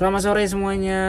[0.00, 1.02] Selamat sore semuanya.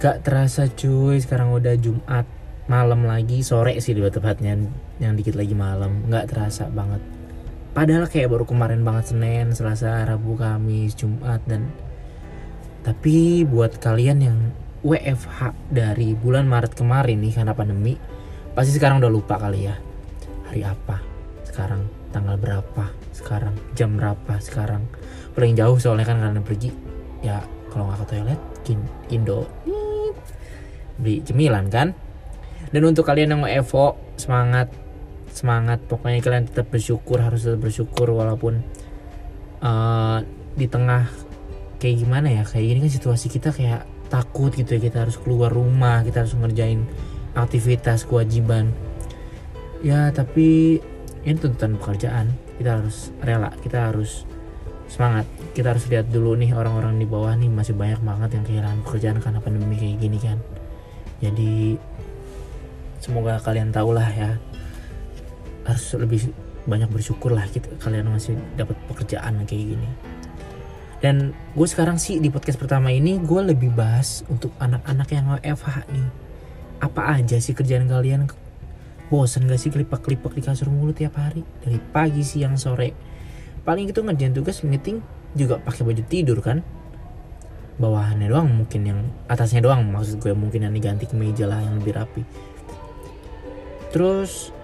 [0.00, 2.24] Gak terasa cuy, sekarang udah Jumat
[2.64, 4.56] malam lagi, sore sih lebih tepatnya,
[4.96, 6.08] yang dikit lagi malam.
[6.08, 7.04] Gak terasa banget.
[7.76, 11.68] Padahal kayak baru kemarin banget Senin, Selasa, Rabu, Kamis, Jumat dan
[12.80, 14.38] tapi buat kalian yang
[14.80, 18.00] WFH dari bulan Maret kemarin nih karena pandemi,
[18.56, 19.76] pasti sekarang udah lupa kali ya.
[20.48, 21.04] Hari apa?
[21.44, 21.84] Sekarang
[22.16, 22.88] tanggal berapa?
[23.12, 24.40] Sekarang jam berapa?
[24.40, 24.88] Sekarang
[25.36, 28.40] paling jauh soalnya kan kalian pergi ya kalau nggak ke toilet
[29.12, 29.46] Indo.
[30.96, 31.92] Beli cemilan kan?
[32.72, 34.72] Dan untuk kalian yang mau Evo semangat.
[35.30, 35.84] Semangat.
[35.84, 38.64] Pokoknya kalian tetap bersyukur harus tetap bersyukur walaupun
[39.60, 40.24] uh,
[40.56, 41.06] di tengah
[41.78, 42.42] kayak gimana ya?
[42.48, 44.80] Kayak gini kan situasi kita kayak takut gitu ya.
[44.88, 46.82] Kita harus keluar rumah kita harus ngerjain
[47.36, 48.72] aktivitas kewajiban.
[49.84, 50.80] Ya tapi
[51.22, 52.32] ini tuntutan pekerjaan.
[52.56, 54.24] Kita harus rela kita harus
[54.86, 55.26] semangat.
[55.52, 59.18] Kita harus lihat dulu nih orang-orang di bawah nih masih banyak banget yang kehilangan pekerjaan
[59.22, 60.38] karena pandemi kayak gini kan?
[61.20, 61.76] Jadi
[63.00, 64.30] semoga kalian tahu lah ya.
[65.66, 66.30] Harus lebih
[66.66, 69.88] banyak bersyukur lah kita kalian masih dapat pekerjaan kayak gini.
[70.96, 75.86] Dan gue sekarang sih di podcast pertama ini gue lebih bahas untuk anak-anak yang FH
[75.92, 76.08] nih.
[76.80, 78.28] Apa aja sih kerjaan kalian?
[79.06, 81.46] Bosan gak sih kelipak-kelipak di kasur mulu tiap hari?
[81.62, 83.15] Dari pagi siang sore
[83.66, 85.02] paling itu ngerjain tugas meeting
[85.34, 86.62] juga pakai baju tidur kan.
[87.76, 91.82] Bawahannya doang mungkin yang atasnya doang maksud gue mungkin yang diganti ke meja lah yang
[91.82, 92.22] lebih rapi.
[93.90, 94.54] Terus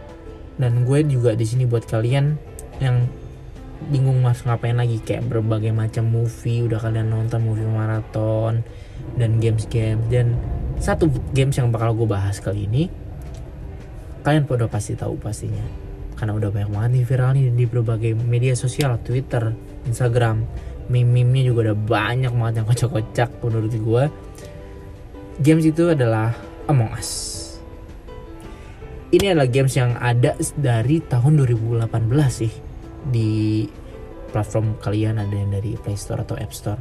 [0.57, 2.39] dan gue juga di sini buat kalian
[2.81, 3.11] yang
[3.91, 8.63] bingung mas ngapain lagi kayak berbagai macam movie udah kalian nonton movie maraton
[9.19, 10.39] dan games-games dan
[10.79, 12.87] satu games yang bakal gue bahas kali ini
[14.23, 15.63] kalian udah pasti tahu pastinya
[16.23, 19.51] karena udah banyak banget nih viral nih di berbagai media sosial Twitter
[19.91, 20.47] Instagram.
[20.87, 24.05] Meme-nya juga udah banyak banget yang kocak-kocak menurut gue
[25.43, 26.31] games itu adalah
[26.71, 27.11] Among Us.
[29.11, 31.91] Ini adalah games yang ada dari tahun 2018
[32.31, 32.55] sih
[33.03, 33.67] di
[34.31, 36.79] platform kalian ada yang dari Play Store atau App Store.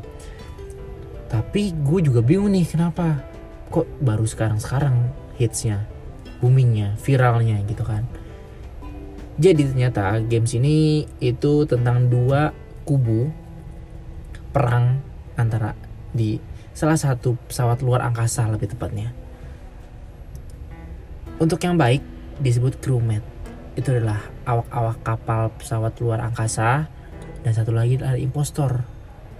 [1.33, 3.25] Tapi gue juga bingung nih kenapa
[3.73, 5.09] kok baru sekarang-sekarang
[5.41, 5.81] hitsnya
[6.45, 8.05] boomingnya viralnya gitu kan
[9.41, 12.53] jadi ternyata games ini itu tentang dua
[12.85, 13.33] kubu
[14.53, 15.01] perang
[15.33, 15.73] antara
[16.13, 16.37] di
[16.77, 19.09] salah satu pesawat luar angkasa lebih tepatnya.
[21.41, 22.05] Untuk yang baik
[22.37, 23.25] disebut crewmate.
[23.73, 26.85] Itu adalah awak-awak kapal pesawat luar angkasa
[27.41, 28.85] dan satu lagi adalah impostor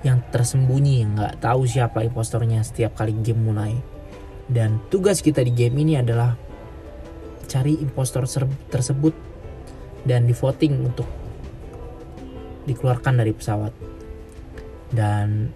[0.01, 3.77] yang tersembunyi nggak tahu siapa impostornya setiap kali game mulai.
[4.49, 6.33] Dan tugas kita di game ini adalah
[7.45, 8.25] cari impostor
[8.73, 9.30] tersebut
[10.05, 11.07] dan di voting untuk
[12.65, 13.73] dikeluarkan dari pesawat.
[14.91, 15.49] Dan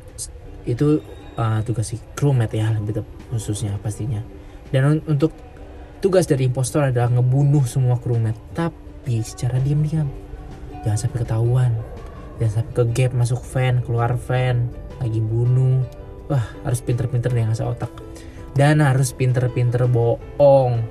[0.65, 1.03] itu
[1.37, 4.21] uh, tugas si crewmate ya lebih khususnya pastinya.
[4.71, 5.31] Dan un untuk
[6.01, 8.39] tugas dari impostor adalah ngebunuh semua crewmate.
[8.55, 10.09] Tapi secara diam-diam.
[10.85, 11.71] Jangan sampai ketahuan.
[12.41, 14.69] Jangan sampai ke gap masuk fan keluar fan
[15.01, 15.83] lagi bunuh.
[16.25, 17.91] Wah harus pinter-pinter deh ngasih otak.
[18.55, 20.87] Dan harus pinter-pinter bohong.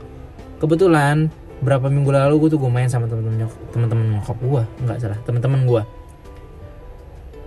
[0.60, 1.32] Kebetulan
[1.62, 5.62] berapa minggu lalu gue tuh gue main sama temen-temen temen-temen nyokap gue nggak salah temen-temen
[5.68, 5.82] gue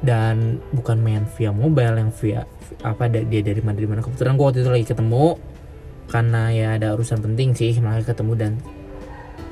[0.02, 2.46] dan bukan main via mobile yang via
[2.86, 4.02] apa dia dari mana dari mana.
[4.06, 5.26] Kebetulan gue waktu itu lagi ketemu
[6.08, 8.52] karena ya ada urusan penting sih makanya ketemu dan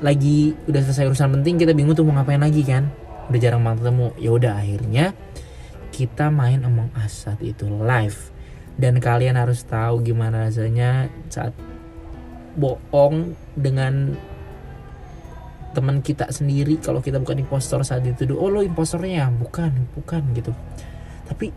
[0.00, 2.88] lagi udah selesai urusan penting kita bingung tuh mau ngapain lagi kan.
[3.26, 4.06] Udah jarang banget ketemu.
[4.22, 5.04] Ya udah akhirnya
[5.90, 8.30] kita main Among Us saat itu live.
[8.76, 11.56] Dan kalian harus tahu gimana rasanya saat
[12.60, 14.12] bohong dengan
[15.76, 19.28] teman kita sendiri kalau kita bukan impostor saat itu oh lo impostornya ya?
[19.28, 20.56] Bukan bukan gitu.
[21.28, 21.52] Tapi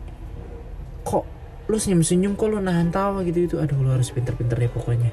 [1.07, 1.23] kok
[1.71, 5.11] lo senyum senyum kok lo nahan tawa gitu itu aduh lo harus pinter-pinter ya pokoknya.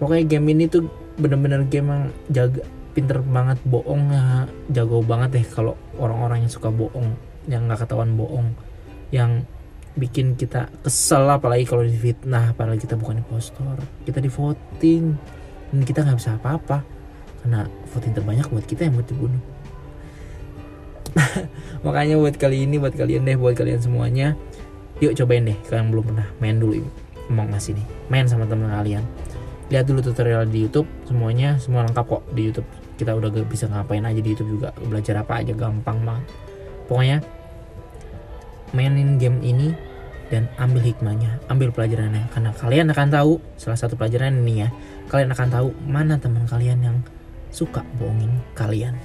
[0.00, 0.88] Pokoknya game ini tuh
[1.20, 2.64] bener-bener game yang jaga
[2.96, 7.12] pinter banget bohong ya jago banget deh kalau orang-orang yang suka bohong
[7.44, 8.56] yang nggak ketahuan bohong
[9.12, 9.44] yang
[9.96, 13.76] bikin kita kesel apalagi kalau difitnah apalagi kita bukan impostor.
[14.08, 15.04] Kita di voting
[15.72, 16.95] dan kita nggak bisa apa-apa
[17.46, 19.42] karena voting terbanyak buat kita yang buat dibunuh.
[21.86, 24.34] Makanya buat kali ini buat kalian deh buat kalian semuanya
[24.98, 26.82] yuk cobain deh kalian belum pernah main dulu
[27.30, 27.82] Among Us ini.
[28.10, 29.06] Main sama teman kalian.
[29.70, 32.66] Lihat dulu tutorial di YouTube semuanya semua lengkap kok di YouTube.
[32.98, 36.26] Kita udah gak bisa ngapain aja di YouTube juga belajar apa aja gampang banget.
[36.86, 37.18] Pokoknya
[38.74, 39.74] mainin game ini
[40.30, 42.30] dan ambil hikmahnya, ambil pelajarannya.
[42.30, 44.68] Karena kalian akan tahu salah satu pelajaran ini ya,
[45.10, 46.96] kalian akan tahu mana teman kalian yang
[47.50, 48.96] suka bohongin kalian.